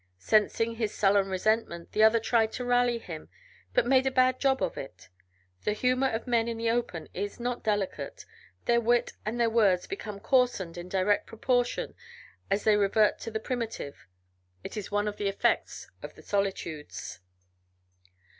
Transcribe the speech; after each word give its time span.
Sensing 0.17 0.77
his 0.77 0.95
sullen 0.95 1.29
resentment, 1.29 1.91
the 1.91 2.01
other 2.01 2.19
tried 2.19 2.51
to 2.53 2.65
rally 2.65 2.97
him, 2.97 3.29
but 3.71 3.85
made 3.85 4.07
a 4.07 4.09
bad 4.09 4.39
job 4.39 4.59
of 4.63 4.75
it. 4.75 5.09
The 5.63 5.73
humor 5.73 6.09
of 6.09 6.25
men 6.25 6.47
in 6.47 6.57
the 6.57 6.71
open 6.71 7.07
is 7.13 7.39
not 7.39 7.63
delicate; 7.63 8.25
their 8.65 8.81
wit 8.81 9.13
and 9.27 9.39
their 9.39 9.47
words 9.51 9.85
become 9.85 10.19
coarsened 10.19 10.75
in 10.75 10.89
direct 10.89 11.27
proportion 11.27 11.93
as 12.49 12.63
they 12.63 12.77
revert 12.77 13.19
to 13.19 13.29
the 13.29 13.39
primitive; 13.39 14.07
it 14.63 14.75
is 14.75 14.89
one 14.89 15.07
effect 15.07 15.91
of 16.01 16.15
the 16.15 16.23
solitudes. 16.23 17.19